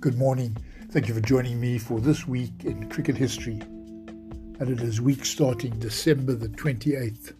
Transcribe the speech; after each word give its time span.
Good 0.00 0.16
morning. 0.16 0.56
Thank 0.92 1.08
you 1.08 1.14
for 1.14 1.20
joining 1.20 1.58
me 1.58 1.76
for 1.76 1.98
this 1.98 2.24
week 2.24 2.64
in 2.64 2.88
cricket 2.88 3.16
history. 3.16 3.58
And 3.58 4.70
it 4.70 4.80
is 4.80 5.00
week 5.00 5.24
starting 5.24 5.76
December 5.80 6.36
the 6.36 6.50
28th. 6.50 7.32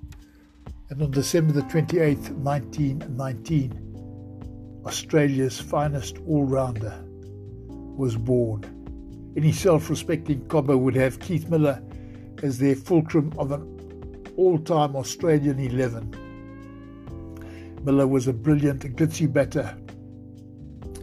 And 0.90 1.00
on 1.00 1.12
December 1.12 1.52
the 1.52 1.62
28th, 1.62 2.32
1919, 2.32 4.82
Australia's 4.84 5.60
finest 5.60 6.18
all 6.26 6.42
rounder 6.42 7.00
was 7.68 8.16
born. 8.16 8.64
Any 9.36 9.52
self 9.52 9.88
respecting 9.88 10.44
cobber 10.48 10.76
would 10.76 10.96
have 10.96 11.20
Keith 11.20 11.48
Miller 11.48 11.80
as 12.42 12.58
their 12.58 12.74
fulcrum 12.74 13.32
of 13.38 13.52
an 13.52 13.62
all 14.36 14.58
time 14.58 14.96
Australian 14.96 15.60
11. 15.60 17.84
Miller 17.84 18.08
was 18.08 18.26
a 18.26 18.32
brilliant, 18.32 18.80
glitzy 18.96 19.32
batter 19.32 19.78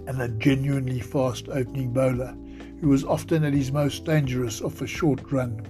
and 0.08 0.22
a 0.22 0.30
genuinely 0.30 1.00
fast 1.00 1.50
opening 1.50 1.92
bowler 1.92 2.36
who 2.82 2.90
was 2.90 3.04
often 3.04 3.44
at 3.44 3.54
his 3.54 3.72
most 3.72 4.06
dangerous 4.06 4.62
off 4.62 4.82
a 4.82 4.88
short 4.88 5.32
run. 5.32 5.62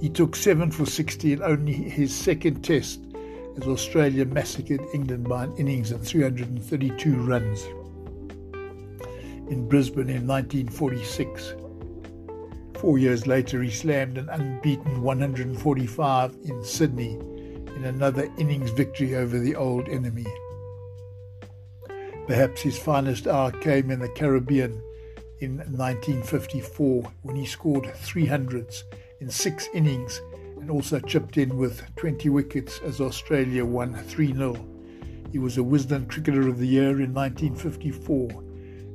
He 0.00 0.08
took 0.08 0.34
7 0.34 0.70
for 0.70 0.86
60 0.86 1.32
in 1.32 1.42
only 1.42 1.72
his 1.72 2.14
second 2.14 2.62
test 2.62 3.06
as 3.56 3.68
Australia 3.68 4.24
massacred 4.24 4.80
England 4.94 5.28
by 5.28 5.44
an 5.44 5.56
innings 5.56 5.90
of 5.92 6.06
332 6.06 7.14
runs. 7.16 7.64
In 9.50 9.68
Brisbane 9.68 10.08
in 10.08 10.26
1946, 10.26 11.54
four 12.74 12.98
years 12.98 13.26
later, 13.26 13.62
he 13.62 13.70
slammed 13.70 14.18
an 14.18 14.28
unbeaten 14.30 15.02
145 15.02 16.36
in 16.44 16.64
Sydney 16.64 17.12
in 17.76 17.84
another 17.84 18.30
innings 18.38 18.70
victory 18.70 19.14
over 19.14 19.38
the 19.38 19.54
old 19.54 19.88
enemy. 19.88 20.26
Perhaps 22.26 22.62
his 22.62 22.78
finest 22.78 23.26
hour 23.26 23.50
came 23.50 23.90
in 23.90 23.98
the 23.98 24.08
Caribbean 24.08 24.80
in 25.40 25.56
1954 25.58 27.12
when 27.22 27.34
he 27.34 27.44
scored 27.44 27.84
300s 27.84 28.84
in 29.20 29.28
six 29.28 29.68
innings 29.74 30.20
and 30.60 30.70
also 30.70 31.00
chipped 31.00 31.36
in 31.36 31.56
with 31.56 31.82
20 31.96 32.28
wickets 32.28 32.80
as 32.84 33.00
Australia 33.00 33.64
won 33.64 33.94
3 33.94 34.34
0. 34.34 34.54
He 35.32 35.38
was 35.38 35.58
a 35.58 35.62
Wisden 35.62 36.08
Cricketer 36.08 36.48
of 36.48 36.58
the 36.58 36.66
Year 36.66 37.00
in 37.00 37.12
1954 37.12 38.30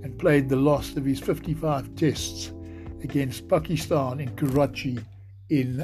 and 0.03 0.17
played 0.17 0.47
the 0.47 0.55
last 0.55 0.95
of 0.95 1.03
his 1.03 1.19
55 1.19 1.95
tests 1.95 2.53
against 3.03 3.49
Pakistan 3.49 4.21
in 4.21 4.33
Karachi 4.37 4.99
in 5.49 5.79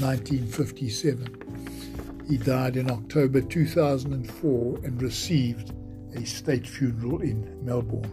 1957. 0.00 2.24
He 2.26 2.38
died 2.38 2.76
in 2.76 2.90
October 2.90 3.42
2004 3.42 4.80
and 4.82 5.02
received 5.02 5.74
a 6.16 6.24
state 6.24 6.66
funeral 6.66 7.20
in 7.20 7.64
Melbourne. 7.64 8.10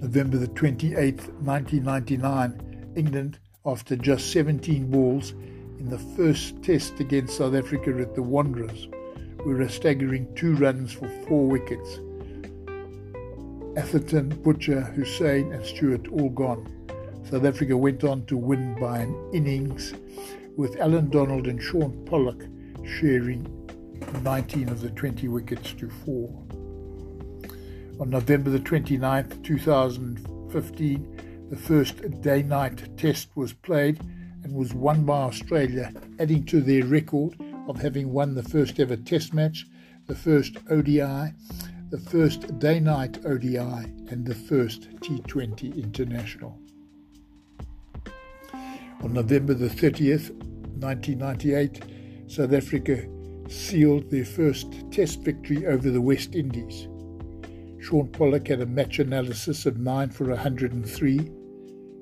November 0.00 0.36
the 0.36 0.48
28th, 0.48 1.32
1999, 1.40 2.92
England, 2.96 3.38
after 3.64 3.96
just 3.96 4.30
17 4.32 4.90
balls 4.90 5.32
in 5.78 5.88
the 5.88 5.98
first 5.98 6.62
test 6.62 7.00
against 7.00 7.38
South 7.38 7.54
Africa 7.54 7.96
at 7.98 8.14
the 8.14 8.22
Wanderers, 8.22 8.88
were 9.44 9.62
a 9.62 9.70
staggering 9.70 10.32
two 10.34 10.54
runs 10.56 10.92
for 10.92 11.08
four 11.26 11.46
wickets. 11.46 12.00
Atherton, 13.76 14.28
Butcher, 14.42 14.82
Hussain, 14.82 15.52
and 15.52 15.64
Stewart 15.64 16.08
all 16.08 16.30
gone. 16.30 16.66
South 17.30 17.44
Africa 17.44 17.76
went 17.76 18.04
on 18.04 18.24
to 18.26 18.36
win 18.36 18.78
by 18.78 18.98
an 18.98 19.30
innings, 19.32 19.94
with 20.56 20.78
Allan 20.80 21.10
Donald 21.10 21.46
and 21.46 21.62
Shaun 21.62 22.04
Pollock 22.06 22.44
sharing 22.84 23.65
19 24.22 24.68
of 24.68 24.80
the 24.80 24.90
20 24.90 25.28
wickets 25.28 25.72
to 25.74 25.88
4. 25.88 26.28
On 27.98 28.10
November 28.10 28.50
the 28.50 28.58
29th, 28.58 29.42
2015, 29.42 31.48
the 31.50 31.56
first 31.56 32.20
day 32.20 32.42
night 32.42 32.96
test 32.98 33.28
was 33.36 33.52
played 33.52 34.00
and 34.44 34.54
was 34.54 34.74
won 34.74 35.04
by 35.04 35.22
Australia, 35.22 35.92
adding 36.18 36.44
to 36.44 36.60
their 36.60 36.84
record 36.84 37.36
of 37.68 37.80
having 37.80 38.12
won 38.12 38.34
the 38.34 38.42
first 38.42 38.78
ever 38.78 38.96
test 38.96 39.32
match, 39.32 39.66
the 40.06 40.14
first 40.14 40.58
ODI, 40.70 41.32
the 41.90 42.00
first 42.10 42.58
day 42.58 42.80
night 42.80 43.24
ODI, 43.24 43.56
and 43.56 44.26
the 44.26 44.34
first 44.34 44.90
T20 45.00 45.82
international. 45.82 46.58
On 49.02 49.12
November 49.12 49.54
the 49.54 49.68
30th, 49.68 50.30
1998, 50.80 51.82
South 52.28 52.52
Africa 52.52 53.06
sealed 53.48 54.10
their 54.10 54.24
first 54.24 54.72
Test 54.90 55.22
victory 55.22 55.66
over 55.66 55.90
the 55.90 56.00
West 56.00 56.34
Indies. 56.34 56.88
Shaun 57.82 58.08
Pollock 58.08 58.48
had 58.48 58.60
a 58.60 58.66
match 58.66 58.98
analysis 58.98 59.66
of 59.66 59.78
9 59.78 60.10
for 60.10 60.28
103 60.28 61.18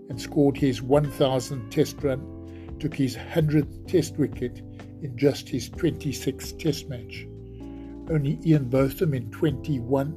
and 0.09 0.21
scored 0.21 0.56
his 0.56 0.81
1000th 0.81 1.71
Test 1.71 2.03
run, 2.03 2.77
took 2.78 2.94
his 2.94 3.16
100th 3.16 3.87
Test 3.88 4.16
wicket 4.16 4.62
in 5.03 5.16
just 5.16 5.49
his 5.49 5.69
26th 5.71 6.59
Test 6.59 6.88
match. 6.88 7.27
Only 8.11 8.38
Ian 8.44 8.69
Botham 8.69 9.15
in 9.15 9.31
21, 9.31 10.12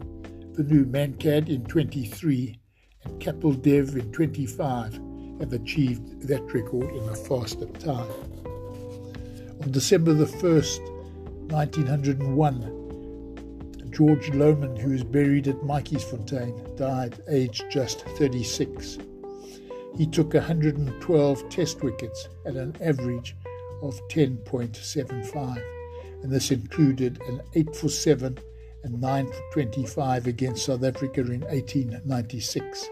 Vinoo 0.53 0.85
Mankad 0.85 1.49
in 1.49 1.63
23, 1.65 2.59
and 3.03 3.21
Kapil 3.21 3.61
Dev 3.61 3.95
in 3.95 4.11
25 4.11 4.99
have 5.39 5.53
achieved 5.53 6.27
that 6.27 6.41
record 6.53 6.89
in 6.89 7.09
a 7.09 7.15
faster 7.15 7.65
time. 7.65 8.09
On 9.61 9.71
December 9.71 10.13
the 10.13 10.25
1st, 10.25 10.96
1901. 11.51 12.85
George 13.89 14.29
Lohmann, 14.31 14.77
who 14.77 14.91
is 14.91 15.03
buried 15.03 15.47
at 15.47 15.61
Matjiesfontein, 15.61 16.77
died 16.77 17.21
aged 17.29 17.65
just 17.71 18.01
36. 18.17 18.99
He 19.97 20.05
took 20.05 20.33
112 20.33 21.49
test 21.49 21.83
wickets 21.83 22.27
at 22.45 22.55
an 22.55 22.75
average 22.81 23.35
of 23.81 23.99
10.75, 24.09 25.63
and 26.23 26.31
this 26.31 26.51
included 26.51 27.19
an 27.27 27.41
8 27.55 27.75
for 27.75 27.89
7 27.89 28.37
and 28.83 29.01
9 29.01 29.27
for 29.27 29.41
25 29.53 30.27
against 30.27 30.65
South 30.65 30.83
Africa 30.83 31.21
in 31.21 31.41
1896. 31.41 32.89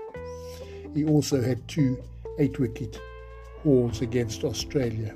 He 0.93 1.05
also 1.05 1.41
had 1.41 1.67
two 1.67 2.01
8 2.39 2.59
wicket 2.59 2.99
hauls 3.63 4.01
against 4.01 4.43
Australia. 4.43 5.15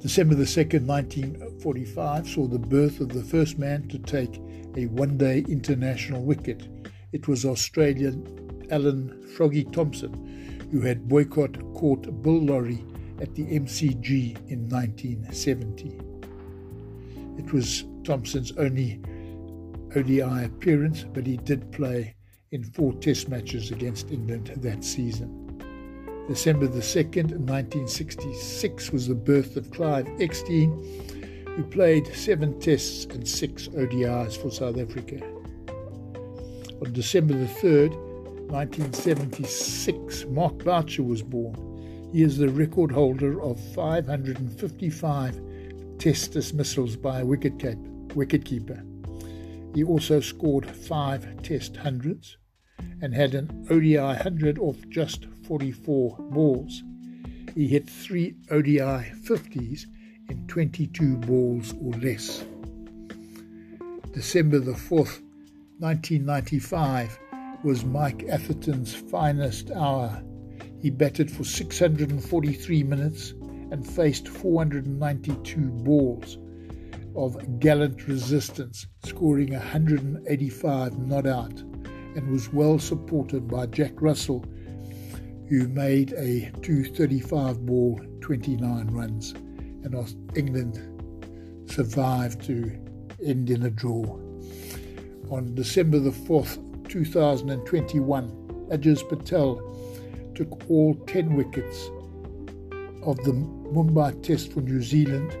December 0.00 0.34
the 0.34 0.44
2nd, 0.44 0.86
1945, 0.86 2.26
saw 2.26 2.46
the 2.46 2.58
birth 2.58 3.00
of 3.00 3.10
the 3.10 3.22
first 3.22 3.58
man 3.58 3.86
to 3.88 3.98
take 3.98 4.40
a 4.74 4.86
one 4.86 5.18
day 5.18 5.44
international 5.46 6.22
wicket. 6.22 6.68
It 7.12 7.28
was 7.28 7.44
Australian 7.44 8.66
Alan 8.70 9.28
Froggy 9.36 9.64
Thomson, 9.64 10.68
who 10.72 10.80
had 10.80 11.06
Boycott 11.06 11.58
caught 11.74 12.22
Bill 12.22 12.40
Lawry 12.40 12.82
at 13.20 13.34
the 13.34 13.44
MCG 13.44 14.38
in 14.48 14.70
1970. 14.70 16.00
It 17.36 17.52
was 17.52 17.84
Thomson's 18.02 18.52
only 18.52 19.02
ODI 19.94 20.44
appearance, 20.44 21.04
but 21.12 21.26
he 21.26 21.36
did 21.36 21.70
play 21.72 22.14
in 22.52 22.64
four 22.64 22.94
test 22.94 23.28
matches 23.28 23.70
against 23.70 24.10
England 24.10 24.50
that 24.56 24.82
season. 24.82 25.49
December 26.30 26.68
the 26.68 26.78
2nd, 26.78 27.32
1966, 27.40 28.92
was 28.92 29.08
the 29.08 29.16
birth 29.16 29.56
of 29.56 29.68
Clive 29.72 30.06
Eksteen, 30.20 30.70
who 31.56 31.64
played 31.64 32.06
seven 32.14 32.56
tests 32.60 33.04
and 33.06 33.26
six 33.26 33.66
ODIs 33.66 34.40
for 34.40 34.48
South 34.48 34.78
Africa. 34.78 35.20
On 36.80 36.92
December 36.92 37.34
the 37.34 37.46
3rd, 37.46 37.96
1976, 38.48 40.26
Mark 40.26 40.56
Boucher 40.58 41.02
was 41.02 41.20
born. 41.20 42.08
He 42.12 42.22
is 42.22 42.38
the 42.38 42.48
record 42.48 42.92
holder 42.92 43.42
of 43.42 43.58
555 43.74 45.40
test 45.98 46.30
dismissals 46.30 46.94
by 46.94 47.22
a 47.22 47.24
wicketkeeper. 47.24 48.86
He 49.74 49.82
also 49.82 50.20
scored 50.20 50.70
five 50.70 51.42
test 51.42 51.76
hundreds 51.76 52.36
and 53.00 53.14
had 53.14 53.34
an 53.34 53.66
ODI 53.70 53.96
hundred 53.96 54.58
off 54.58 54.76
just 54.88 55.26
44 55.46 56.16
balls. 56.30 56.82
He 57.54 57.66
hit 57.66 57.88
three 57.88 58.36
ODI 58.50 59.12
50s 59.24 59.86
in 60.28 60.46
22 60.46 61.16
balls 61.16 61.74
or 61.80 61.92
less. 61.94 62.44
December 64.12 64.58
the 64.58 64.72
4th, 64.72 65.20
1995, 65.78 67.18
was 67.62 67.84
Mike 67.84 68.24
Atherton's 68.28 68.94
finest 68.94 69.70
hour. 69.70 70.22
He 70.80 70.90
batted 70.90 71.30
for 71.30 71.44
643 71.44 72.82
minutes 72.82 73.32
and 73.70 73.86
faced 73.86 74.28
492 74.28 75.60
balls 75.60 76.38
of 77.16 77.60
gallant 77.60 78.06
resistance, 78.06 78.86
scoring 79.04 79.52
185 79.52 80.98
not 80.98 81.26
out, 81.26 81.62
and 82.16 82.30
was 82.30 82.52
well 82.52 82.78
supported 82.78 83.48
by 83.48 83.66
Jack 83.66 84.00
Russell 84.00 84.44
who 85.50 85.66
made 85.66 86.12
a 86.12 86.48
235 86.62 87.66
ball 87.66 88.00
29 88.20 88.86
runs, 88.92 89.32
and 89.32 90.16
England 90.36 90.78
survived 91.68 92.40
to 92.44 92.70
end 93.24 93.50
in 93.50 93.64
a 93.64 93.70
draw. 93.70 94.04
On 95.28 95.52
December 95.56 95.98
the 95.98 96.10
4th, 96.10 96.88
2021, 96.88 98.30
Ajaz 98.70 99.08
Patel 99.08 99.60
took 100.36 100.70
all 100.70 100.94
10 101.08 101.34
wickets 101.34 101.88
of 103.02 103.16
the 103.24 103.32
Mumbai 103.74 104.22
Test 104.22 104.52
for 104.52 104.60
New 104.60 104.82
Zealand, 104.82 105.36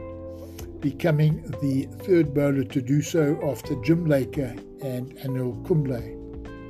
becoming 0.80 1.42
the 1.62 1.86
third 2.04 2.34
bowler 2.34 2.64
to 2.64 2.82
do 2.82 3.00
so 3.00 3.38
after 3.48 3.76
Jim 3.84 4.06
Laker 4.06 4.56
and 4.82 5.16
Anil 5.18 5.64
Kumble. 5.68 6.19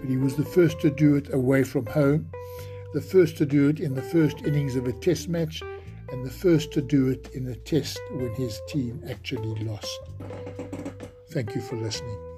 But 0.00 0.08
he 0.08 0.16
was 0.16 0.36
the 0.36 0.44
first 0.44 0.80
to 0.80 0.90
do 0.90 1.16
it 1.16 1.32
away 1.32 1.62
from 1.62 1.86
home, 1.86 2.30
the 2.94 3.00
first 3.00 3.36
to 3.38 3.46
do 3.46 3.68
it 3.68 3.80
in 3.80 3.94
the 3.94 4.02
first 4.02 4.42
innings 4.42 4.76
of 4.76 4.86
a 4.86 4.92
Test 4.92 5.28
match, 5.28 5.62
and 6.10 6.24
the 6.24 6.30
first 6.30 6.72
to 6.72 6.82
do 6.82 7.08
it 7.08 7.28
in 7.34 7.46
a 7.48 7.54
Test 7.54 8.00
when 8.12 8.34
his 8.34 8.60
team 8.68 9.02
actually 9.08 9.62
lost. 9.64 10.00
Thank 11.30 11.54
you 11.54 11.60
for 11.60 11.76
listening. 11.76 12.29